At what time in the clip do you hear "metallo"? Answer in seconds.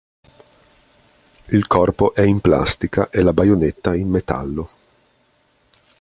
4.09-4.69